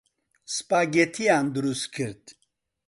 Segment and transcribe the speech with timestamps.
[0.55, 2.23] سپاگێتییان دروست کرد.